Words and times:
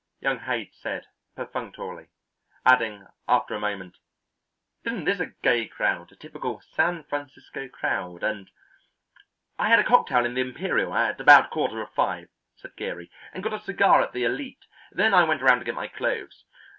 young 0.19 0.39
Haight 0.39 0.73
said 0.73 1.05
perfunctorily, 1.35 2.07
adding 2.65 3.05
after 3.27 3.53
a 3.53 3.59
moment, 3.59 3.97
"Isn't 4.83 5.03
this 5.03 5.19
a 5.19 5.27
gay 5.43 5.67
crowd, 5.67 6.11
a 6.11 6.15
typical 6.15 6.59
San 6.59 7.03
Francisco 7.03 7.67
crowd 7.67 8.23
and" 8.23 8.49
"I 9.59 9.69
had 9.69 9.77
a 9.77 9.83
cocktail 9.83 10.25
in 10.25 10.33
the 10.33 10.41
Imperial 10.41 10.95
at 10.95 11.21
about 11.21 11.51
quarter 11.51 11.83
of 11.83 11.93
five," 11.93 12.29
said 12.55 12.75
Geary, 12.77 13.11
"and 13.31 13.43
got 13.43 13.53
a 13.53 13.59
cigar 13.59 14.01
at 14.01 14.11
the 14.11 14.23
Elite; 14.23 14.65
then 14.91 15.13
I 15.13 15.23
went 15.23 15.43
around 15.43 15.59
to 15.59 15.65
get 15.65 15.75
my 15.75 15.87
clothes. 15.87 16.45